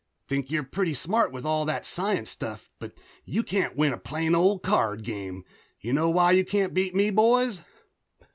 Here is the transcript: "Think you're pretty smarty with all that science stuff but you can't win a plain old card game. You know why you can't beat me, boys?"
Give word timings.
"Think 0.27 0.49
you're 0.49 0.63
pretty 0.63 0.95
smarty 0.95 1.31
with 1.31 1.45
all 1.45 1.63
that 1.65 1.85
science 1.85 2.31
stuff 2.31 2.73
but 2.79 2.93
you 3.23 3.43
can't 3.43 3.77
win 3.77 3.93
a 3.93 3.99
plain 3.99 4.33
old 4.33 4.63
card 4.63 5.03
game. 5.03 5.43
You 5.79 5.93
know 5.93 6.09
why 6.09 6.31
you 6.31 6.43
can't 6.43 6.73
beat 6.73 6.95
me, 6.95 7.11
boys?" 7.11 7.61